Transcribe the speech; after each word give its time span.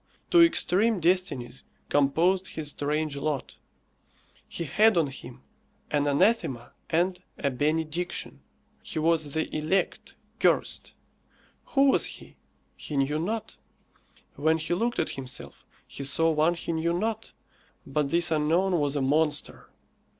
Two 0.31 0.41
extreme 0.41 0.99
destinies 0.99 1.63
composed 1.87 2.47
his 2.47 2.71
strange 2.71 3.15
lot. 3.15 3.57
He 4.49 4.63
had 4.63 4.97
on 4.97 5.05
him 5.05 5.43
an 5.91 6.07
anathema 6.07 6.71
and 6.89 7.21
a 7.37 7.51
benediction. 7.51 8.41
He 8.81 8.97
was 8.97 9.35
the 9.35 9.55
elect, 9.55 10.15
cursed. 10.39 10.93
Who 11.65 11.91
was 11.91 12.05
he? 12.07 12.35
He 12.75 12.97
knew 12.97 13.19
not. 13.19 13.57
When 14.35 14.57
he 14.57 14.73
looked 14.73 14.97
at 14.97 15.09
himself, 15.11 15.67
he 15.87 16.03
saw 16.03 16.31
one 16.31 16.55
he 16.55 16.71
knew 16.71 16.93
not; 16.97 17.31
but 17.85 18.09
this 18.09 18.31
unknown 18.31 18.79
was 18.79 18.95
a 18.95 19.03
monster. 19.03 19.69